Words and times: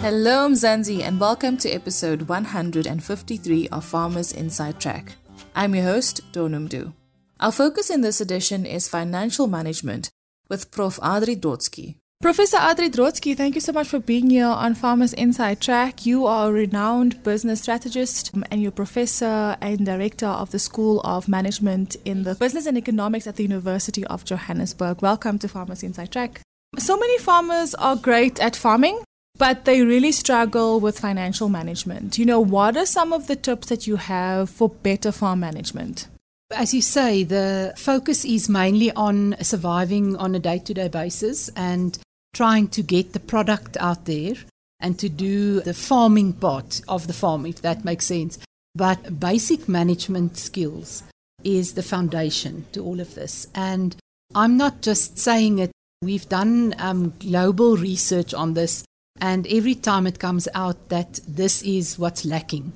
Hello, 0.00 0.48
Mzansi, 0.48 1.02
and 1.02 1.20
welcome 1.20 1.58
to 1.58 1.68
episode 1.68 2.22
153 2.22 3.68
of 3.68 3.84
Farmers 3.84 4.32
Inside 4.32 4.80
Track. 4.80 5.16
I'm 5.54 5.74
your 5.74 5.84
host, 5.84 6.22
Donumdu. 6.32 6.94
Our 7.38 7.52
focus 7.52 7.90
in 7.90 8.00
this 8.00 8.18
edition 8.18 8.64
is 8.64 8.88
financial 8.88 9.46
management 9.46 10.08
with 10.48 10.70
Prof. 10.70 10.98
Adri 11.02 11.38
Drotskie. 11.38 11.96
Professor 12.22 12.56
Adri 12.56 12.90
Drotskie, 12.90 13.36
thank 13.36 13.54
you 13.54 13.60
so 13.60 13.72
much 13.72 13.88
for 13.88 13.98
being 13.98 14.30
here 14.30 14.46
on 14.46 14.74
Farmers 14.74 15.12
Inside 15.12 15.60
Track. 15.60 16.06
You 16.06 16.24
are 16.24 16.48
a 16.48 16.52
renowned 16.52 17.22
business 17.22 17.60
strategist 17.60 18.30
um, 18.34 18.42
and 18.50 18.62
you're 18.62 18.72
professor 18.72 19.58
and 19.60 19.84
director 19.84 20.28
of 20.28 20.50
the 20.50 20.58
School 20.58 21.02
of 21.02 21.28
Management 21.28 21.96
in 22.06 22.22
the 22.22 22.34
Business 22.34 22.64
and 22.64 22.78
Economics 22.78 23.26
at 23.26 23.36
the 23.36 23.42
University 23.42 24.06
of 24.06 24.24
Johannesburg. 24.24 25.02
Welcome 25.02 25.38
to 25.40 25.48
Farmers 25.48 25.82
Inside 25.82 26.10
Track. 26.10 26.40
So 26.78 26.96
many 26.96 27.18
farmers 27.18 27.74
are 27.74 27.96
great 27.96 28.40
at 28.40 28.56
farming, 28.56 29.02
but 29.40 29.64
they 29.64 29.80
really 29.80 30.12
struggle 30.12 30.80
with 30.80 30.98
financial 30.98 31.48
management. 31.48 32.18
You 32.18 32.26
know, 32.26 32.40
what 32.40 32.76
are 32.76 32.84
some 32.84 33.10
of 33.14 33.26
the 33.26 33.36
tips 33.36 33.68
that 33.68 33.86
you 33.86 33.96
have 33.96 34.50
for 34.50 34.68
better 34.68 35.10
farm 35.10 35.40
management? 35.40 36.08
As 36.54 36.74
you 36.74 36.82
say, 36.82 37.24
the 37.24 37.72
focus 37.78 38.26
is 38.26 38.50
mainly 38.50 38.92
on 38.92 39.36
surviving 39.40 40.14
on 40.16 40.34
a 40.34 40.38
day 40.38 40.58
to 40.58 40.74
day 40.74 40.88
basis 40.88 41.48
and 41.56 41.98
trying 42.34 42.68
to 42.68 42.82
get 42.82 43.14
the 43.14 43.18
product 43.18 43.78
out 43.78 44.04
there 44.04 44.34
and 44.78 44.98
to 44.98 45.08
do 45.08 45.60
the 45.60 45.72
farming 45.72 46.34
part 46.34 46.82
of 46.86 47.06
the 47.06 47.14
farm, 47.14 47.46
if 47.46 47.62
that 47.62 47.82
makes 47.82 48.04
sense. 48.04 48.38
But 48.74 49.18
basic 49.18 49.70
management 49.70 50.36
skills 50.36 51.02
is 51.42 51.72
the 51.72 51.82
foundation 51.82 52.66
to 52.72 52.84
all 52.84 53.00
of 53.00 53.14
this. 53.14 53.46
And 53.54 53.96
I'm 54.34 54.58
not 54.58 54.82
just 54.82 55.18
saying 55.18 55.60
it, 55.60 55.72
we've 56.02 56.28
done 56.28 56.74
um, 56.78 57.14
global 57.18 57.78
research 57.78 58.34
on 58.34 58.52
this, 58.52 58.84
and 59.20 59.46
every 59.46 59.74
time 59.74 60.06
it 60.06 60.18
comes 60.18 60.48
out 60.54 60.88
that 60.88 61.20
this 61.26 61.62
is 61.62 61.98
what's 61.98 62.24
lacking. 62.24 62.72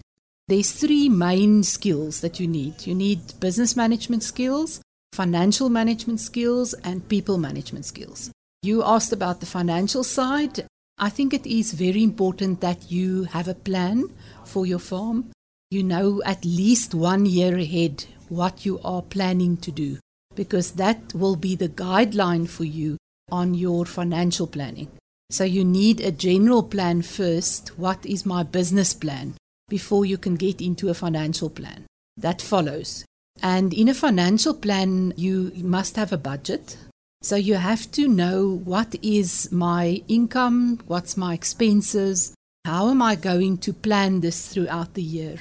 There's 0.48 0.73
three 0.73 1.09
main 1.09 1.62
skills 1.62 2.20
that 2.20 2.39
you 2.39 2.47
need 2.47 2.87
you 2.87 2.95
need 2.95 3.20
business 3.41 3.77
management 3.77 4.23
skills, 4.23 4.83
financial 5.12 5.70
management 5.70 6.20
skills, 6.20 6.75
and 6.84 7.09
people 7.09 7.39
management 7.39 7.87
skills. 7.87 8.31
You 8.62 8.83
asked 8.83 9.12
about 9.12 9.41
the 9.41 9.47
financial 9.47 10.05
side. 10.05 10.67
I 10.98 11.11
think 11.11 11.34
it 11.34 11.47
is 11.47 11.72
very 11.72 12.03
important 12.03 12.61
that 12.61 12.91
you 12.91 13.25
have 13.25 13.48
a 13.48 13.55
plan 13.55 14.11
for 14.45 14.67
your 14.67 14.78
farm. 14.78 15.31
You 15.70 15.83
know 15.83 16.22
at 16.25 16.45
least 16.45 16.95
one 16.95 17.27
year 17.27 17.56
ahead 17.56 18.05
what 18.28 18.65
you 18.65 18.81
are 18.84 19.03
planning 19.03 19.56
to 19.59 19.72
do 19.72 19.98
because 20.34 20.72
that 20.72 21.15
will 21.15 21.37
be 21.37 21.56
the 21.56 21.69
guideline 21.69 22.48
for 22.48 22.65
you 22.65 22.97
on 23.31 23.55
your 23.55 23.84
financial 23.84 24.47
planning. 24.47 24.89
So 25.30 25.44
you 25.44 25.64
need 25.64 26.00
a 26.00 26.12
general 26.12 26.62
plan 26.62 27.03
first. 27.03 27.78
What 27.78 28.05
is 28.05 28.27
my 28.27 28.42
business 28.42 28.94
plan 28.94 29.34
before 29.69 30.05
you 30.05 30.19
can 30.19 30.36
get 30.36 30.61
into 30.61 30.91
a 30.91 30.94
financial 30.94 31.50
plan? 31.50 31.86
That 32.16 32.42
follows. 32.42 33.05
And 33.42 33.75
in 33.75 33.89
a 33.89 33.94
financial 33.94 34.55
plan, 34.55 35.12
you 35.16 35.53
must 35.56 35.97
have 35.97 36.12
a 36.12 36.19
budget. 36.19 36.77
So 37.22 37.36
you 37.36 37.55
have 37.55 37.91
to 37.92 38.06
know 38.06 38.61
what 38.64 38.94
is 39.03 39.50
my 39.50 40.03
income, 40.08 40.81
what's 40.86 41.16
my 41.16 41.33
expenses, 41.33 42.34
how 42.64 42.91
am 42.91 43.03
I 43.03 43.14
going 43.14 43.59
to 43.59 43.72
plan 43.72 44.20
this 44.20 44.48
throughout 44.48 44.94
the 44.94 45.03
year? 45.03 45.38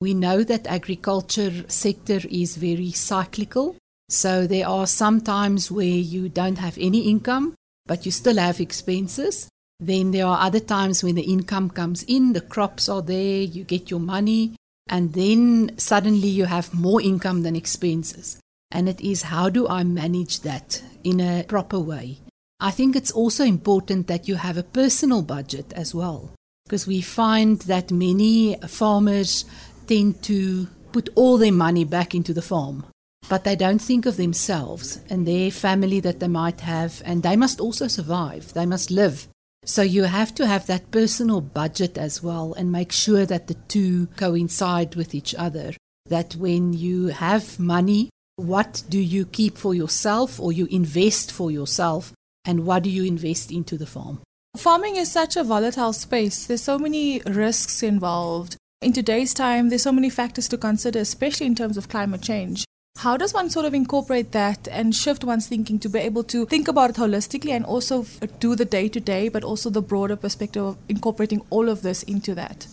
We 0.00 0.14
know 0.14 0.42
that 0.42 0.66
agriculture 0.66 1.64
sector 1.68 2.20
is 2.30 2.56
very 2.56 2.92
cyclical. 2.92 3.76
So 4.08 4.46
there 4.46 4.68
are 4.68 4.86
some 4.86 5.20
times 5.20 5.70
where 5.70 5.86
you 5.86 6.28
don't 6.28 6.58
have 6.58 6.76
any 6.78 7.08
income, 7.08 7.54
but 7.86 8.04
you 8.06 8.12
still 8.12 8.38
have 8.38 8.60
expenses. 8.60 9.48
Then 9.80 10.12
there 10.12 10.26
are 10.26 10.46
other 10.46 10.60
times 10.60 11.02
when 11.02 11.16
the 11.16 11.22
income 11.22 11.68
comes 11.70 12.04
in, 12.04 12.32
the 12.32 12.40
crops 12.40 12.88
are 12.88 13.02
there, 13.02 13.42
you 13.42 13.64
get 13.64 13.90
your 13.90 14.00
money, 14.00 14.56
and 14.88 15.12
then 15.12 15.76
suddenly 15.76 16.28
you 16.28 16.44
have 16.44 16.74
more 16.74 17.00
income 17.00 17.42
than 17.42 17.56
expenses. 17.56 18.38
And 18.70 18.88
it 18.88 19.00
is 19.00 19.22
how 19.22 19.48
do 19.50 19.66
I 19.68 19.84
manage 19.84 20.40
that 20.40 20.82
in 21.02 21.20
a 21.20 21.44
proper 21.48 21.80
way? 21.80 22.18
I 22.60 22.70
think 22.70 22.94
it's 22.94 23.10
also 23.10 23.44
important 23.44 24.06
that 24.06 24.28
you 24.28 24.36
have 24.36 24.56
a 24.56 24.62
personal 24.62 25.22
budget 25.22 25.72
as 25.74 25.94
well, 25.94 26.30
because 26.64 26.86
we 26.86 27.00
find 27.00 27.58
that 27.62 27.90
many 27.90 28.56
farmers 28.68 29.44
tend 29.88 30.22
to 30.22 30.68
put 30.92 31.08
all 31.16 31.38
their 31.38 31.52
money 31.52 31.84
back 31.84 32.14
into 32.14 32.32
the 32.32 32.40
farm, 32.40 32.86
but 33.28 33.44
they 33.44 33.56
don't 33.56 33.80
think 33.80 34.06
of 34.06 34.16
themselves 34.16 35.00
and 35.08 35.26
their 35.26 35.50
family 35.50 36.00
that 36.00 36.20
they 36.20 36.28
might 36.28 36.60
have, 36.60 37.02
and 37.04 37.22
they 37.22 37.36
must 37.36 37.60
also 37.60 37.88
survive, 37.88 38.52
they 38.52 38.66
must 38.66 38.90
live. 38.90 39.28
So 39.64 39.82
you 39.82 40.04
have 40.04 40.34
to 40.34 40.46
have 40.46 40.66
that 40.66 40.90
personal 40.90 41.40
budget 41.40 41.96
as 41.96 42.22
well 42.22 42.52
and 42.54 42.72
make 42.72 42.90
sure 42.92 43.24
that 43.26 43.46
the 43.46 43.54
two 43.54 44.08
coincide 44.16 44.96
with 44.96 45.14
each 45.14 45.34
other. 45.34 45.72
That 46.06 46.34
when 46.34 46.72
you 46.72 47.08
have 47.08 47.60
money 47.60 48.10
what 48.36 48.82
do 48.88 48.98
you 48.98 49.26
keep 49.26 49.58
for 49.58 49.74
yourself 49.74 50.40
or 50.40 50.52
you 50.52 50.66
invest 50.70 51.30
for 51.30 51.50
yourself? 51.50 52.12
And 52.44 52.66
what 52.66 52.82
do 52.82 52.90
you 52.90 53.04
invest 53.04 53.52
into 53.52 53.76
the 53.76 53.86
farm? 53.86 54.20
Farming 54.56 54.96
is 54.96 55.10
such 55.10 55.36
a 55.36 55.44
volatile 55.44 55.92
space. 55.92 56.46
There's 56.46 56.62
so 56.62 56.78
many 56.78 57.20
risks 57.20 57.82
involved. 57.82 58.56
In 58.80 58.92
today's 58.92 59.32
time, 59.32 59.68
there's 59.68 59.82
so 59.82 59.92
many 59.92 60.10
factors 60.10 60.48
to 60.48 60.58
consider, 60.58 60.98
especially 60.98 61.46
in 61.46 61.54
terms 61.54 61.76
of 61.76 61.88
climate 61.88 62.22
change. 62.22 62.64
How 62.98 63.16
does 63.16 63.34
one 63.34 63.50
sort 63.50 63.66
of 63.66 63.74
incorporate 63.74 64.30
that 64.32 64.68
and 64.68 64.94
shift 64.94 65.24
one's 65.24 65.48
thinking 65.48 65.78
to 65.80 65.88
be 65.88 65.98
able 65.98 66.22
to 66.24 66.46
think 66.46 66.68
about 66.68 66.90
it 66.90 66.96
holistically 66.96 67.50
and 67.50 67.64
also 67.64 68.06
do 68.38 68.54
the 68.54 68.64
day 68.64 68.88
to 68.88 69.00
day, 69.00 69.28
but 69.28 69.42
also 69.42 69.70
the 69.70 69.82
broader 69.82 70.14
perspective 70.14 70.64
of 70.64 70.78
incorporating 70.88 71.42
all 71.50 71.68
of 71.68 71.82
this 71.82 72.04
into 72.04 72.34
that? 72.36 72.66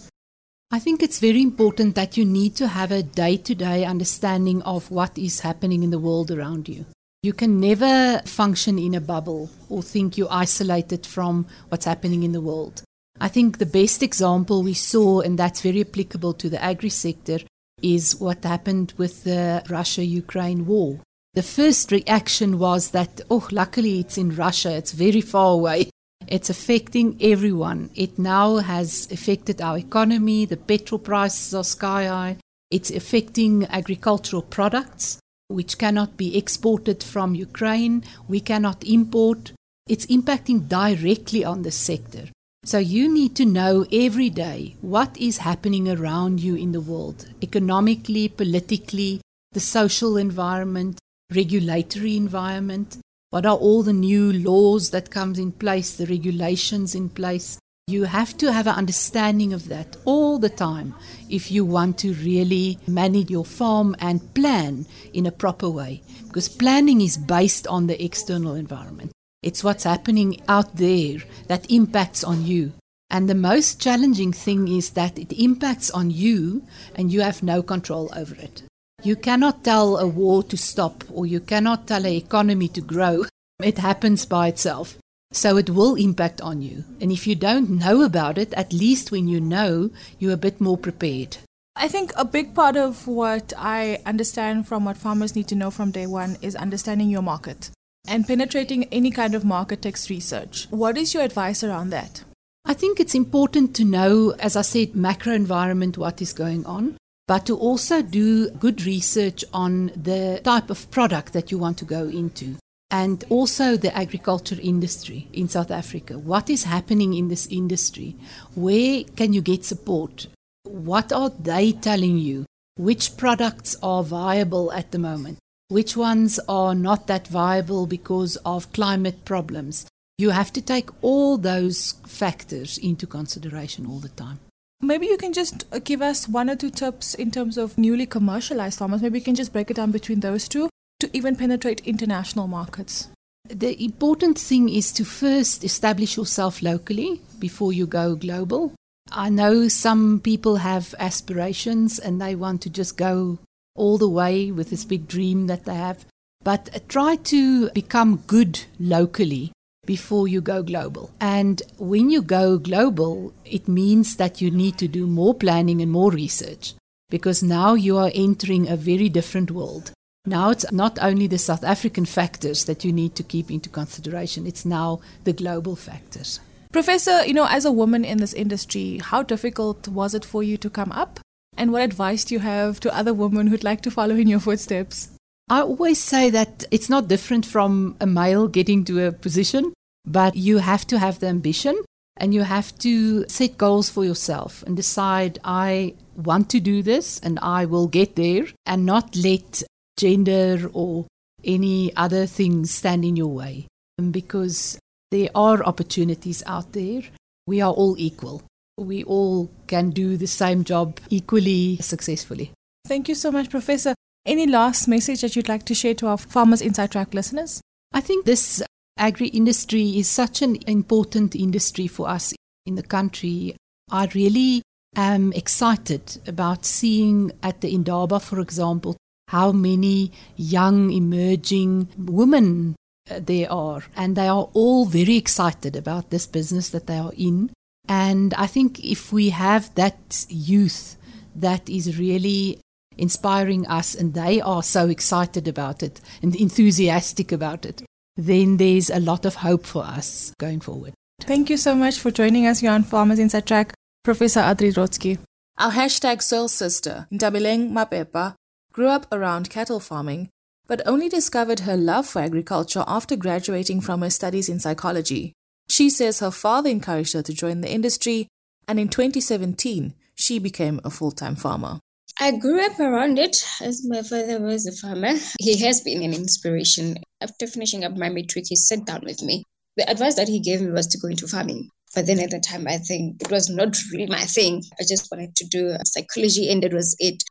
I 0.71 0.77
think 0.77 1.01
it's 1.01 1.19
very 1.19 1.41
important 1.41 1.95
that 1.95 2.15
you 2.15 2.25
need 2.25 2.55
to 2.57 2.67
have 2.67 2.91
a 2.91 3.01
day 3.01 3.37
to 3.37 3.55
day 3.55 3.85
understanding 3.85 4.61
of 4.61 4.91
what 4.91 5.17
is 5.17 5.39
happening 5.39 5.81
in 5.81 5.89
the 5.89 5.97
world 5.97 6.29
around 6.29 6.69
you. 6.69 6.85
You 7.23 7.33
can 7.33 7.59
never 7.59 8.21
function 8.25 8.77
in 8.77 8.93
a 8.93 9.01
bubble 9.01 9.49
or 9.67 9.81
think 9.81 10.15
you're 10.15 10.31
isolated 10.31 11.07
from 11.07 11.47
what's 11.69 11.85
happening 11.85 12.21
in 12.21 12.33
the 12.33 12.39
world. 12.39 12.83
I 13.19 13.29
think 13.29 13.57
the 13.57 13.65
best 13.65 14.03
example 14.03 14.61
we 14.61 14.75
saw, 14.75 15.21
and 15.21 15.39
that's 15.39 15.61
very 15.61 15.81
applicable 15.81 16.33
to 16.35 16.49
the 16.49 16.63
agri 16.63 16.89
sector, 16.89 17.39
is 17.81 18.19
what 18.19 18.43
happened 18.43 18.93
with 18.97 19.23
the 19.23 19.63
Russia 19.69 20.03
Ukraine 20.03 20.65
war. 20.65 20.99
The 21.33 21.43
first 21.43 21.91
reaction 21.91 22.59
was 22.59 22.91
that, 22.91 23.21
oh, 23.29 23.47
luckily 23.51 23.99
it's 23.99 24.17
in 24.17 24.35
Russia, 24.35 24.75
it's 24.75 24.91
very 24.91 25.21
far 25.21 25.53
away. 25.53 25.89
It's 26.27 26.49
affecting 26.49 27.17
everyone. 27.21 27.89
It 27.95 28.19
now 28.19 28.57
has 28.57 29.07
affected 29.11 29.61
our 29.61 29.77
economy. 29.77 30.45
The 30.45 30.57
petrol 30.57 30.99
prices 30.99 31.53
are 31.53 31.63
sky 31.63 32.05
high. 32.05 32.37
It's 32.69 32.91
affecting 32.91 33.65
agricultural 33.65 34.43
products, 34.43 35.19
which 35.47 35.77
cannot 35.77 36.17
be 36.17 36.37
exported 36.37 37.01
from 37.01 37.33
Ukraine. 37.33 38.03
We 38.27 38.41
cannot 38.41 38.83
import. 38.83 39.53
It's 39.87 40.05
impacting 40.05 40.67
directly 40.67 41.43
on 41.43 41.63
the 41.63 41.71
sector. 41.71 42.25
So 42.65 42.77
you 42.77 43.11
need 43.11 43.35
to 43.37 43.45
know 43.45 43.85
every 43.91 44.29
day 44.29 44.75
what 44.81 45.17
is 45.17 45.37
happening 45.37 45.89
around 45.89 46.41
you 46.41 46.55
in 46.55 46.71
the 46.73 46.81
world, 46.81 47.25
economically, 47.41 48.27
politically, 48.27 49.21
the 49.53 49.59
social 49.59 50.17
environment, 50.17 50.99
regulatory 51.33 52.17
environment. 52.17 52.97
What 53.29 53.45
are 53.45 53.55
all 53.55 53.81
the 53.81 53.93
new 53.93 54.33
laws 54.33 54.89
that 54.89 55.09
comes 55.09 55.39
in 55.39 55.53
place, 55.53 55.95
the 55.95 56.05
regulations 56.05 56.95
in 56.95 57.09
place? 57.09 57.57
You 57.87 58.03
have 58.03 58.37
to 58.37 58.51
have 58.51 58.67
an 58.67 58.75
understanding 58.75 59.53
of 59.53 59.67
that 59.69 59.97
all 60.05 60.37
the 60.37 60.49
time 60.49 60.93
if 61.29 61.49
you 61.49 61.65
want 61.65 61.97
to 61.99 62.13
really 62.13 62.77
manage 62.87 63.31
your 63.31 63.45
farm 63.45 63.95
and 63.99 64.33
plan 64.35 64.85
in 65.13 65.25
a 65.25 65.31
proper 65.31 65.69
way. 65.69 66.03
Because 66.27 66.49
planning 66.49 67.01
is 67.01 67.17
based 67.17 67.65
on 67.67 67.87
the 67.87 68.03
external 68.03 68.53
environment. 68.53 69.11
It's 69.41 69.63
what's 69.63 69.85
happening 69.85 70.41
out 70.47 70.75
there 70.75 71.19
that 71.47 71.71
impacts 71.71 72.23
on 72.23 72.45
you. 72.45 72.73
And 73.09 73.29
the 73.29 73.35
most 73.35 73.81
challenging 73.81 74.33
thing 74.33 74.67
is 74.67 74.91
that 74.91 75.17
it 75.17 75.31
impacts 75.31 75.89
on 75.89 76.11
you 76.11 76.63
and 76.95 77.11
you 77.11 77.21
have 77.21 77.41
no 77.41 77.63
control 77.63 78.11
over 78.15 78.35
it. 78.35 78.63
You 79.01 79.15
cannot 79.15 79.63
tell 79.63 79.97
a 79.97 80.05
war 80.05 80.43
to 80.43 80.57
stop 80.57 81.05
or 81.09 81.25
you 81.25 81.39
cannot 81.39 81.87
tell 81.87 82.05
an 82.05 82.13
economy 82.13 82.67
to 82.69 82.81
grow. 82.81 83.25
It 83.63 83.77
happens 83.77 84.25
by 84.25 84.47
itself. 84.47 84.97
So 85.31 85.57
it 85.57 85.69
will 85.69 85.95
impact 85.95 86.41
on 86.41 86.61
you. 86.61 86.83
And 87.01 87.11
if 87.11 87.27
you 87.27 87.35
don't 87.35 87.69
know 87.69 88.03
about 88.03 88.37
it, 88.37 88.53
at 88.53 88.73
least 88.73 89.11
when 89.11 89.27
you 89.27 89.39
know, 89.39 89.91
you're 90.17 90.33
a 90.33 90.37
bit 90.37 90.59
more 90.59 90.77
prepared. 90.77 91.37
I 91.75 91.87
think 91.87 92.11
a 92.15 92.25
big 92.25 92.55
part 92.55 92.75
of 92.75 93.07
what 93.07 93.53
I 93.57 94.01
understand 94.05 94.67
from 94.67 94.85
what 94.85 94.97
farmers 94.97 95.35
need 95.35 95.47
to 95.49 95.55
know 95.55 95.71
from 95.71 95.91
day 95.91 96.07
one 96.07 96.37
is 96.41 96.55
understanding 96.55 97.09
your 97.09 97.21
market. 97.21 97.69
And 98.07 98.25
penetrating 98.25 98.85
any 98.85 99.11
kind 99.11 99.35
of 99.35 99.45
market 99.45 99.81
text 99.81 100.09
research. 100.09 100.67
What 100.69 100.97
is 100.97 101.13
your 101.13 101.23
advice 101.23 101.63
around 101.63 101.89
that? 101.91 102.23
I 102.65 102.73
think 102.73 102.99
it's 102.99 103.15
important 103.15 103.75
to 103.75 103.85
know, 103.85 104.35
as 104.39 104.55
I 104.55 104.61
said, 104.61 104.95
macro 104.95 105.33
environment, 105.33 105.97
what 105.97 106.21
is 106.21 106.33
going 106.33 106.65
on 106.65 106.97
but 107.29 107.45
to 107.45 107.55
also 107.55 108.01
do 108.01 108.49
good 108.49 108.83
research 108.87 109.45
on 109.53 109.91
the 109.95 110.41
type 110.43 110.71
of 110.71 110.89
product 110.89 111.31
that 111.31 111.51
you 111.51 111.59
want 111.59 111.77
to 111.77 111.85
go 111.85 112.05
into. 112.05 112.55
and 112.91 113.23
also 113.29 113.77
the 113.77 113.95
agriculture 113.95 114.57
industry 114.61 115.27
in 115.31 115.47
South 115.47 115.69
Africa. 115.69 116.17
What 116.17 116.49
is 116.49 116.63
happening 116.63 117.13
in 117.13 117.27
this 117.27 117.45
industry? 117.47 118.15
Where 118.55 119.03
can 119.15 119.31
you 119.31 119.41
get 119.41 119.63
support? 119.63 120.27
What 120.63 121.13
are 121.13 121.29
they 121.29 121.73
telling 121.73 122.17
you? 122.17 122.45
Which 122.77 123.15
products 123.15 123.75
are 123.83 124.03
viable 124.03 124.71
at 124.71 124.89
the 124.91 124.97
moment? 124.97 125.37
Which 125.69 125.95
ones 125.95 126.39
are 126.49 126.73
not 126.73 127.05
that 127.07 127.27
viable 127.27 127.85
because 127.85 128.35
of 128.37 128.73
climate 128.73 129.23
problems? 129.23 129.85
You 130.17 130.31
have 130.31 130.51
to 130.53 130.61
take 130.61 130.89
all 131.01 131.37
those 131.37 131.93
factors 132.07 132.77
into 132.77 133.05
consideration 133.05 133.85
all 133.85 133.99
the 133.99 134.09
time. 134.09 134.39
Maybe 134.81 135.05
you 135.05 135.17
can 135.17 135.31
just 135.31 135.65
uh, 135.71 135.79
give 135.79 136.01
us 136.01 136.27
one 136.27 136.49
or 136.49 136.55
two 136.55 136.71
tips 136.71 137.13
in 137.13 137.29
terms 137.29 137.57
of 137.57 137.77
newly 137.77 138.07
commercialized 138.07 138.79
farmers. 138.79 139.01
Maybe 139.01 139.19
you 139.19 139.23
can 139.23 139.35
just 139.35 139.53
break 139.53 139.69
it 139.69 139.75
down 139.75 139.91
between 139.91 140.21
those 140.21 140.49
two 140.49 140.69
to 140.99 141.09
even 141.15 141.35
penetrate 141.35 141.81
international 141.85 142.47
markets? 142.47 143.09
The 143.47 143.83
important 143.83 144.37
thing 144.37 144.69
is 144.69 144.91
to 144.93 145.05
first 145.05 145.63
establish 145.63 146.17
yourself 146.17 146.61
locally 146.61 147.21
before 147.39 147.73
you 147.73 147.87
go 147.87 148.15
global. 148.15 148.73
I 149.11 149.29
know 149.29 149.67
some 149.69 150.19
people 150.19 150.57
have 150.57 150.93
aspirations 150.99 151.99
and 151.99 152.21
they 152.21 152.35
want 152.35 152.61
to 152.63 152.69
just 152.69 152.97
go 152.97 153.39
all 153.79 153.97
the 153.97 154.15
way 154.21 154.51
with 154.51 154.69
this 154.69 154.85
big 154.85 155.07
dream 155.07 155.47
that 155.47 155.65
they 155.65 155.75
have, 155.75 156.05
but 156.43 156.87
try 156.87 157.15
to 157.15 157.69
become 157.71 158.23
good 158.27 158.65
locally 158.79 159.51
before 159.85 160.27
you 160.27 160.41
go 160.41 160.61
global. 160.61 161.09
And 161.19 161.61
when 161.77 162.09
you 162.09 162.21
go 162.21 162.57
global, 162.57 163.33
it 163.45 163.67
means 163.67 164.17
that 164.17 164.41
you 164.41 164.51
need 164.51 164.77
to 164.77 164.87
do 164.87 165.07
more 165.07 165.33
planning 165.33 165.81
and 165.81 165.91
more 165.91 166.11
research 166.11 166.75
because 167.09 167.41
now 167.41 167.73
you 167.73 167.97
are 167.97 168.11
entering 168.13 168.69
a 168.69 168.75
very 168.75 169.09
different 169.09 169.49
world. 169.49 169.91
Now 170.25 170.51
it's 170.51 170.71
not 170.71 170.99
only 171.01 171.27
the 171.27 171.39
South 171.39 171.63
African 171.63 172.05
factors 172.05 172.65
that 172.65 172.85
you 172.85 172.93
need 172.93 173.15
to 173.15 173.23
keep 173.23 173.49
into 173.49 173.69
consideration, 173.69 174.45
it's 174.45 174.65
now 174.65 174.99
the 175.23 175.33
global 175.33 175.75
factors. 175.75 176.39
Professor, 176.71 177.25
you 177.25 177.33
know, 177.33 177.47
as 177.49 177.65
a 177.65 177.71
woman 177.71 178.05
in 178.05 178.19
this 178.19 178.33
industry, 178.33 178.99
how 178.99 179.23
difficult 179.23 179.87
was 179.87 180.13
it 180.13 180.23
for 180.23 180.43
you 180.43 180.55
to 180.57 180.69
come 180.69 180.91
up? 180.91 181.19
And 181.59 181.73
what 181.73 181.81
advice 181.81 182.23
do 182.23 182.33
you 182.35 182.39
have 182.39 182.79
to 182.79 182.95
other 182.95 183.13
women 183.13 183.47
who'd 183.47 183.65
like 183.65 183.81
to 183.81 183.91
follow 183.91 184.15
in 184.15 184.29
your 184.29 184.39
footsteps? 184.39 185.11
I 185.49 185.59
always 185.59 185.99
say 185.99 186.29
that 186.29 186.63
it's 186.71 186.89
not 186.89 187.09
different 187.09 187.45
from 187.45 187.97
a 187.99 188.07
male 188.07 188.47
getting 188.47 188.85
to 188.85 189.05
a 189.05 189.11
position, 189.11 189.73
but 190.05 190.37
you 190.37 190.59
have 190.59 190.87
to 190.87 190.97
have 190.97 191.19
the 191.19 191.27
ambition 191.27 191.75
and 192.15 192.33
you 192.33 192.43
have 192.43 192.77
to 192.79 193.27
set 193.27 193.57
goals 193.57 193.89
for 193.89 194.05
yourself 194.05 194.63
and 194.65 194.77
decide, 194.77 195.39
I 195.43 195.95
want 196.15 196.49
to 196.51 196.61
do 196.61 196.81
this 196.81 197.19
and 197.19 197.37
I 197.41 197.65
will 197.65 197.87
get 197.87 198.15
there, 198.15 198.45
and 198.65 198.85
not 198.85 199.17
let 199.17 199.63
gender 199.97 200.69
or 200.71 201.07
any 201.43 201.93
other 201.97 202.25
things 202.25 202.71
stand 202.71 203.03
in 203.03 203.17
your 203.17 203.33
way 203.33 203.67
because 204.11 204.79
there 205.11 205.29
are 205.35 205.61
opportunities 205.63 206.41
out 206.45 206.71
there. 206.71 207.01
We 207.47 207.59
are 207.59 207.73
all 207.73 207.95
equal. 207.97 208.43
We 208.79 209.03
all 209.03 209.51
can 209.67 209.89
do 209.89 210.17
the 210.17 210.27
same 210.27 210.63
job 210.63 210.99
equally 211.09 211.77
successfully. 211.77 212.51
Thank 212.87 213.09
you 213.09 213.15
so 213.15 213.31
much, 213.31 213.49
Professor. 213.49 213.93
Any 214.25 214.47
last 214.47 214.87
message 214.87 215.21
that 215.21 215.35
you'd 215.35 215.49
like 215.49 215.65
to 215.65 215.75
share 215.75 215.93
to 215.95 216.07
our 216.07 216.17
Farmers 216.17 216.61
Inside 216.61 216.91
Track 216.91 217.13
listeners? 217.13 217.61
I 217.93 218.01
think 218.01 218.25
this 218.25 218.63
agri 218.97 219.27
industry 219.27 219.97
is 219.97 220.07
such 220.07 220.41
an 220.41 220.57
important 220.67 221.35
industry 221.35 221.87
for 221.87 222.07
us 222.07 222.33
in 222.65 222.75
the 222.75 222.83
country. 222.83 223.55
I 223.91 224.09
really 224.13 224.61
am 224.95 225.33
excited 225.33 226.17
about 226.27 226.65
seeing 226.65 227.31
at 227.41 227.61
the 227.61 227.73
Indaba, 227.73 228.19
for 228.19 228.39
example, 228.39 228.97
how 229.29 229.51
many 229.51 230.11
young 230.35 230.91
emerging 230.91 231.87
women 231.97 232.75
uh, 233.09 233.19
there 233.21 233.51
are. 233.51 233.83
And 233.95 234.15
they 234.15 234.27
are 234.27 234.49
all 234.53 234.85
very 234.85 235.15
excited 235.15 235.75
about 235.75 236.09
this 236.09 236.25
business 236.25 236.69
that 236.69 236.87
they 236.87 236.97
are 236.97 237.13
in. 237.15 237.51
And 237.89 238.35
I 238.35 238.45
think 238.45 238.79
if 238.85 239.11
we 239.11 239.31
have 239.31 239.73
that 239.73 240.25
youth 240.29 240.95
that 241.35 241.67
is 241.67 241.97
really 241.97 242.61
inspiring 242.97 243.65
us 243.67 243.95
and 243.95 244.13
they 244.13 244.39
are 244.39 244.61
so 244.61 244.87
excited 244.89 245.47
about 245.47 245.81
it 245.81 245.99
and 246.21 246.35
enthusiastic 246.35 247.31
about 247.31 247.65
it, 247.65 247.81
then 248.15 248.57
there's 248.57 248.91
a 248.91 248.99
lot 248.99 249.25
of 249.25 249.35
hope 249.35 249.65
for 249.65 249.83
us 249.83 250.33
going 250.37 250.59
forward. 250.59 250.93
Thank 251.21 251.49
you 251.49 251.57
so 251.57 251.73
much 251.73 251.97
for 251.97 252.11
joining 252.11 252.45
us 252.45 252.59
here 252.59 252.71
on 252.71 252.83
Farmers 252.83 253.17
Inside 253.17 253.47
Track, 253.47 253.73
Professor 254.03 254.41
Adri 254.41 254.71
Rotsky. 254.73 255.17
Our 255.57 255.71
hashtag 255.71 256.21
soil 256.21 256.47
sister, 256.47 257.07
Ntabeleng 257.11 257.71
Mapepa, 257.71 258.35
grew 258.71 258.87
up 258.87 259.07
around 259.11 259.49
cattle 259.49 259.79
farming, 259.79 260.29
but 260.67 260.81
only 260.85 261.09
discovered 261.09 261.61
her 261.61 261.75
love 261.75 262.05
for 262.07 262.21
agriculture 262.21 262.83
after 262.87 263.15
graduating 263.15 263.81
from 263.81 264.01
her 264.01 264.09
studies 264.09 264.47
in 264.47 264.59
psychology. 264.59 265.33
She 265.69 265.89
says 265.89 266.19
her 266.19 266.31
father 266.31 266.69
encouraged 266.69 267.13
her 267.13 267.21
to 267.21 267.33
join 267.33 267.61
the 267.61 267.71
industry, 267.71 268.27
and 268.67 268.79
in 268.79 268.89
2017, 268.89 269.93
she 270.15 270.39
became 270.39 270.81
a 270.83 270.89
full 270.89 271.11
time 271.11 271.35
farmer. 271.35 271.79
I 272.19 272.31
grew 272.31 272.65
up 272.65 272.79
around 272.79 273.17
it 273.17 273.45
as 273.61 273.85
my 273.87 274.01
father 274.01 274.41
was 274.41 274.65
a 274.65 274.73
farmer. 274.73 275.13
He 275.39 275.57
has 275.65 275.81
been 275.81 276.01
an 276.01 276.13
inspiration. 276.13 276.97
After 277.21 277.47
finishing 277.47 277.85
up 277.85 277.95
my 277.95 278.09
matric, 278.09 278.45
he 278.49 278.57
sat 278.57 278.85
down 278.85 279.03
with 279.05 279.21
me. 279.21 279.45
The 279.77 279.89
advice 279.89 280.15
that 280.15 280.27
he 280.27 280.41
gave 280.41 280.59
me 280.59 280.71
was 280.71 280.87
to 280.87 280.97
go 280.97 281.07
into 281.07 281.27
farming. 281.27 281.69
But 281.95 282.07
then 282.07 282.19
at 282.19 282.31
the 282.31 282.39
time, 282.39 282.67
I 282.67 282.77
think 282.77 283.21
it 283.21 283.31
was 283.31 283.49
not 283.49 283.77
really 283.93 284.07
my 284.07 284.21
thing. 284.25 284.63
I 284.79 284.83
just 284.87 285.07
wanted 285.09 285.35
to 285.37 285.45
do 285.45 285.75
psychology, 285.85 286.51
and 286.51 286.61
that 286.63 286.73
was 286.73 286.95
it. 286.99 287.23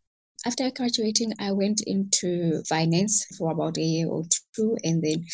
After 0.46 0.70
graduating, 0.70 1.32
I 1.40 1.50
went 1.50 1.80
into 1.84 2.62
finance 2.68 3.26
for 3.36 3.50
about 3.50 3.76
a 3.76 3.82
year 3.82 4.08
or 4.08 4.22
two, 4.54 4.76
and 4.84 5.02
then 5.02 5.24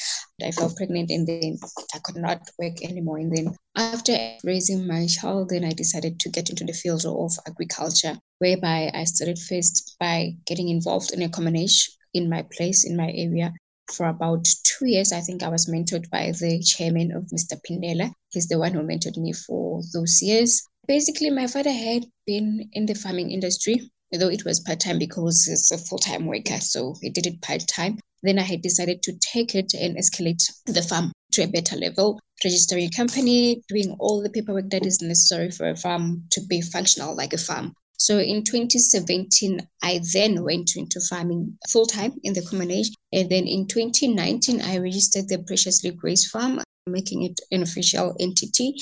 I 0.43 0.51
fell 0.51 0.75
pregnant, 0.75 1.11
and 1.11 1.27
then 1.27 1.59
I 1.95 1.99
could 2.03 2.17
not 2.17 2.49
work 2.59 2.83
anymore. 2.83 3.19
And 3.19 3.31
then 3.31 3.55
after 3.77 4.17
raising 4.45 4.87
my 4.87 5.07
child, 5.07 5.51
then 5.51 5.63
I 5.65 5.73
decided 5.73 6.19
to 6.21 6.31
get 6.31 6.49
into 6.49 6.65
the 6.65 6.73
field 6.73 7.05
of 7.05 7.33
agriculture, 7.47 8.17
whereby 8.39 8.91
I 8.95 9.05
started 9.05 9.39
first 9.39 9.95
by 10.01 10.37
getting 10.47 10.71
involved 10.71 11.13
in 11.13 11.21
a 11.21 11.29
combination 11.29 11.93
in 12.15 12.31
my 12.31 12.43
place 12.57 12.85
in 12.85 12.97
my 12.97 13.13
area 13.15 13.53
for 13.93 14.07
about 14.07 14.47
two 14.65 14.87
years. 14.87 15.13
I 15.13 15.21
think 15.21 15.43
I 15.43 15.49
was 15.49 15.67
mentored 15.67 16.09
by 16.09 16.33
the 16.33 16.63
chairman 16.63 17.13
of 17.13 17.25
Mr. 17.25 17.61
Pindela. 17.63 18.11
He's 18.31 18.49
the 18.49 18.59
one 18.59 18.73
who 18.73 18.81
mentored 18.81 19.19
me 19.19 19.35
for 19.35 19.83
those 19.93 20.23
years. 20.23 20.63
Basically, 20.89 21.29
my 21.29 21.47
father 21.47 21.73
had 21.73 22.07
been 22.27 22.71
in 22.73 22.87
the 22.87 22.95
farming 22.95 23.31
industry 23.31 23.91
although 24.15 24.31
it 24.31 24.45
was 24.45 24.61
part 24.61 24.81
time 24.81 24.99
because 24.99 25.49
it's 25.49 25.73
a 25.73 25.79
full 25.79 25.99
time 25.99 26.27
worker. 26.27 26.61
So 26.61 26.95
he 27.03 27.11
did 27.11 27.27
it 27.27 27.43
part 27.43 27.67
time. 27.67 27.99
Then 28.23 28.39
I 28.39 28.43
had 28.43 28.63
decided 28.63 29.03
to 29.03 29.19
take 29.19 29.55
it 29.55 29.75
and 29.75 29.99
escalate 29.99 30.43
the 30.67 30.83
farm 30.83 31.13
to 31.33 31.43
a 31.43 31.49
better 31.49 31.77
level, 31.77 32.21
registering 32.43 32.87
a 32.87 32.97
company, 32.97 33.63
doing 33.69 33.95
all 33.99 34.23
the 34.23 34.31
paperwork 34.31 34.71
that 34.71 34.87
is 34.87 35.03
necessary 35.03 35.51
for 35.51 35.69
a 35.69 35.77
farm 35.77 36.25
to 36.31 36.41
be 36.47 36.63
functional 36.63 37.15
like 37.15 37.33
a 37.33 37.39
farm. 37.39 37.75
So 37.99 38.19
in 38.19 38.45
2017, 38.45 39.67
I 39.83 40.01
then 40.13 40.43
went 40.43 40.77
into 40.77 41.01
farming 41.01 41.59
full 41.69 41.87
time 41.87 42.15
in 42.23 42.33
the 42.33 42.43
combination. 42.43 42.95
And 43.13 43.29
then 43.31 43.47
in 43.47 43.67
2019, 43.67 44.63
I 44.63 44.79
registered 44.79 45.29
the 45.29 45.39
Preciously 45.39 45.91
Grace 45.91 46.29
Farm, 46.31 46.61
making 46.87 47.23
it 47.23 47.41
an 47.51 47.63
official 47.63 48.17
entity, 48.19 48.77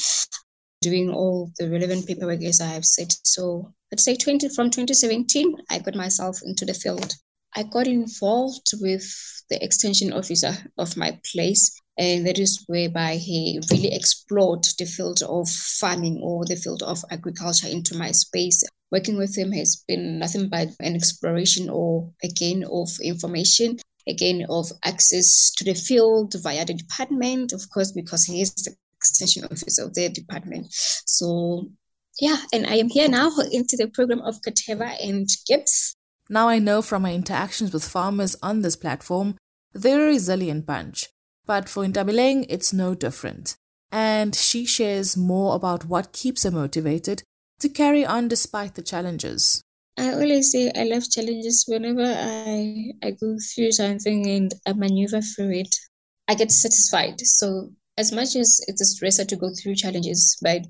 doing 0.82 1.08
all 1.10 1.50
the 1.58 1.70
relevant 1.70 2.06
paperwork 2.06 2.42
as 2.42 2.60
I 2.60 2.66
have 2.66 2.84
said. 2.84 3.14
So 3.24 3.72
let's 3.92 4.04
say 4.04 4.16
20 4.16 4.48
from 4.48 4.70
2017 4.70 5.54
i 5.70 5.78
got 5.78 5.94
myself 5.94 6.40
into 6.44 6.64
the 6.64 6.74
field 6.74 7.14
i 7.54 7.62
got 7.62 7.86
involved 7.86 8.70
with 8.80 9.04
the 9.50 9.62
extension 9.62 10.12
officer 10.14 10.56
of 10.78 10.96
my 10.96 11.16
place 11.30 11.78
and 11.98 12.26
that 12.26 12.38
is 12.38 12.64
whereby 12.68 13.16
he 13.16 13.60
really 13.70 13.94
explored 13.94 14.64
the 14.78 14.86
field 14.86 15.22
of 15.28 15.46
farming 15.48 16.18
or 16.22 16.46
the 16.46 16.56
field 16.56 16.82
of 16.82 17.04
agriculture 17.10 17.68
into 17.68 17.94
my 17.94 18.10
space 18.10 18.64
working 18.90 19.18
with 19.18 19.36
him 19.36 19.52
has 19.52 19.84
been 19.86 20.18
nothing 20.18 20.48
but 20.48 20.68
an 20.80 20.96
exploration 20.96 21.68
or 21.68 22.10
a 22.24 22.28
gain 22.28 22.64
of 22.64 22.88
information 23.02 23.78
again 24.08 24.46
of 24.48 24.72
access 24.84 25.52
to 25.54 25.64
the 25.64 25.74
field 25.74 26.34
via 26.42 26.64
the 26.64 26.74
department 26.74 27.52
of 27.52 27.68
course 27.68 27.92
because 27.92 28.24
he 28.24 28.40
is 28.40 28.54
the 28.54 28.74
extension 29.02 29.44
officer 29.44 29.84
of 29.84 29.94
their 29.94 30.08
department 30.08 30.66
so 30.70 31.68
yeah, 32.20 32.36
and 32.52 32.66
I 32.66 32.74
am 32.74 32.88
here 32.88 33.08
now 33.08 33.30
into 33.50 33.76
the 33.76 33.88
program 33.88 34.20
of 34.20 34.42
Corteva 34.42 34.96
and 35.02 35.26
GIBS. 35.48 35.94
Now 36.28 36.48
I 36.48 36.58
know 36.58 36.82
from 36.82 37.02
my 37.02 37.14
interactions 37.14 37.72
with 37.72 37.88
farmers 37.88 38.36
on 38.42 38.60
this 38.60 38.76
platform, 38.76 39.36
they're 39.72 40.04
a 40.04 40.06
resilient 40.06 40.66
bunch. 40.66 41.08
But 41.46 41.68
for 41.68 41.84
Ntabeleng, 41.84 42.46
it's 42.48 42.72
no 42.72 42.94
different. 42.94 43.56
And 43.90 44.34
she 44.34 44.64
shares 44.64 45.16
more 45.16 45.54
about 45.54 45.86
what 45.86 46.12
keeps 46.12 46.44
her 46.44 46.50
motivated 46.50 47.22
to 47.60 47.68
carry 47.68 48.04
on 48.04 48.28
despite 48.28 48.74
the 48.74 48.82
challenges. 48.82 49.62
I 49.98 50.12
always 50.12 50.52
say 50.52 50.70
I 50.74 50.84
love 50.84 51.10
challenges 51.10 51.64
whenever 51.66 52.04
I, 52.04 52.92
I 53.02 53.10
go 53.10 53.36
through 53.54 53.72
something 53.72 54.26
and 54.28 54.54
I 54.66 54.72
maneuver 54.72 55.20
through 55.20 55.50
it. 55.52 55.74
I 56.28 56.34
get 56.34 56.50
satisfied. 56.50 57.20
So 57.20 57.72
as 57.98 58.12
much 58.12 58.36
as 58.36 58.60
it's 58.66 58.80
a 58.80 58.84
stressor 58.84 59.26
to 59.28 59.36
go 59.36 59.50
through 59.54 59.74
challenges, 59.74 60.38
but 60.42 60.64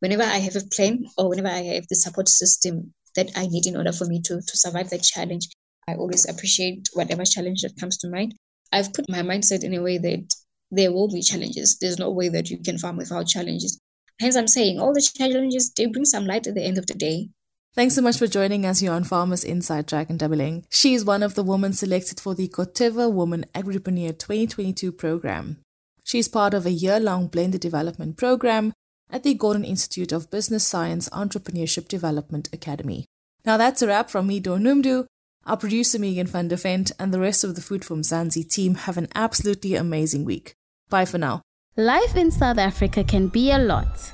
whenever 0.00 0.22
I 0.22 0.38
have 0.38 0.56
a 0.56 0.66
plan 0.72 1.04
or 1.16 1.28
whenever 1.28 1.48
I 1.48 1.62
have 1.74 1.86
the 1.88 1.96
support 1.96 2.28
system 2.28 2.92
that 3.16 3.30
I 3.36 3.46
need 3.46 3.66
in 3.66 3.76
order 3.76 3.92
for 3.92 4.06
me 4.06 4.20
to, 4.22 4.40
to 4.40 4.56
survive 4.56 4.90
that 4.90 5.02
challenge, 5.02 5.48
I 5.86 5.94
always 5.94 6.28
appreciate 6.28 6.88
whatever 6.94 7.24
challenge 7.24 7.62
that 7.62 7.78
comes 7.78 7.96
to 7.98 8.10
mind. 8.10 8.34
I've 8.72 8.92
put 8.92 9.08
my 9.08 9.20
mindset 9.20 9.62
in 9.62 9.74
a 9.74 9.82
way 9.82 9.98
that 9.98 10.34
there 10.70 10.92
will 10.92 11.08
be 11.08 11.22
challenges. 11.22 11.78
There's 11.80 11.98
no 11.98 12.10
way 12.10 12.28
that 12.30 12.50
you 12.50 12.58
can 12.58 12.78
farm 12.78 12.96
without 12.96 13.28
challenges. 13.28 13.78
Hence, 14.20 14.36
I'm 14.36 14.48
saying 14.48 14.80
all 14.80 14.92
the 14.92 15.00
challenges, 15.00 15.72
they 15.76 15.86
bring 15.86 16.04
some 16.04 16.26
light 16.26 16.46
at 16.46 16.54
the 16.54 16.62
end 16.62 16.78
of 16.78 16.86
the 16.86 16.94
day. 16.94 17.28
Thanks 17.74 17.94
so 17.96 18.02
much 18.02 18.18
for 18.18 18.28
joining 18.28 18.64
us 18.64 18.78
here 18.78 18.92
on 18.92 19.02
Farmers 19.02 19.42
Inside 19.42 19.88
Ntabeleng. 19.88 20.64
She 20.70 20.94
is 20.94 21.04
one 21.04 21.24
of 21.24 21.34
the 21.34 21.42
women 21.42 21.72
selected 21.72 22.20
for 22.20 22.34
the 22.34 22.48
Corteva 22.48 23.12
Woman 23.12 23.46
Agripreneur 23.52 24.16
2022 24.16 24.92
program. 24.92 25.63
She 26.04 26.18
is 26.18 26.28
part 26.28 26.54
of 26.54 26.66
a 26.66 26.70
year 26.70 27.00
long 27.00 27.26
blended 27.28 27.62
development 27.62 28.16
program 28.16 28.72
at 29.10 29.22
the 29.22 29.34
Gordon 29.34 29.64
Institute 29.64 30.12
of 30.12 30.30
Business 30.30 30.66
Science 30.66 31.08
Entrepreneurship 31.08 31.88
Development 31.88 32.48
Academy. 32.52 33.06
Now 33.44 33.56
that's 33.56 33.82
a 33.82 33.86
wrap 33.86 34.10
from 34.10 34.26
me, 34.26 34.40
Donumdu. 34.40 35.06
Our 35.46 35.56
producer 35.56 35.98
Megan 35.98 36.26
van 36.26 36.48
der 36.48 36.56
Vent 36.56 36.92
and 36.98 37.12
the 37.12 37.20
rest 37.20 37.44
of 37.44 37.54
the 37.54 37.60
Food 37.60 37.84
for 37.84 37.96
Mzansi 37.96 38.48
team 38.48 38.74
have 38.76 38.96
an 38.96 39.08
absolutely 39.14 39.74
amazing 39.74 40.24
week. 40.24 40.54
Bye 40.88 41.04
for 41.04 41.18
now. 41.18 41.42
Life 41.76 42.16
in 42.16 42.30
South 42.30 42.58
Africa 42.58 43.02
can 43.02 43.28
be 43.28 43.50
a 43.50 43.58
lot. 43.58 44.12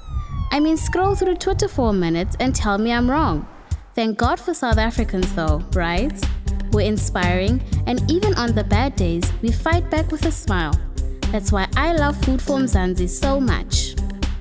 I 0.51 0.59
mean, 0.61 0.77
scroll 0.77 1.15
through 1.15 1.37
Twitter 1.37 1.69
for 1.69 1.91
a 1.91 1.93
minute 1.93 2.35
and 2.41 2.55
tell 2.55 2.79
me 2.79 2.93
I'm 2.93 3.11
wrong. 3.11 3.47
Thank 3.95 4.19
God 4.19 4.41
for 4.41 4.55
South 4.55 4.79
Africans, 4.79 5.33
though, 5.35 5.63
right? 5.75 6.13
We're 6.73 6.87
inspiring, 6.87 7.61
and 7.87 8.09
even 8.11 8.35
on 8.35 8.55
the 8.55 8.65
bad 8.65 8.97
days, 8.97 9.25
we 9.43 9.53
fight 9.53 9.91
back 9.91 10.11
with 10.11 10.25
a 10.27 10.33
smile. 10.33 10.75
That's 11.33 11.53
why 11.53 11.69
I 11.77 11.93
love 11.93 12.17
Food 12.25 12.43
for 12.43 12.59
Mzansi 12.59 13.09
so 13.09 13.41
much. 13.41 13.95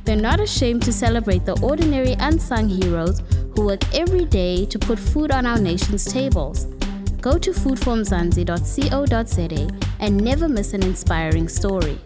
They're 0.05 0.15
not 0.15 0.39
ashamed 0.39 0.81
to 0.83 0.91
celebrate 0.91 1.45
the 1.45 1.59
ordinary 1.61 2.13
unsung 2.13 2.67
heroes 2.67 3.21
who 3.55 3.67
work 3.67 3.81
every 3.93 4.25
day 4.25 4.65
to 4.65 4.79
put 4.79 4.97
food 4.97 5.29
on 5.29 5.45
our 5.45 5.59
nation's 5.59 6.05
tables. 6.05 6.65
Go 7.21 7.37
to 7.37 7.51
foodformzansi.co.za 7.51 9.67
and 9.99 10.17
never 10.17 10.49
miss 10.49 10.73
an 10.73 10.81
inspiring 10.81 11.47
story. 11.47 11.99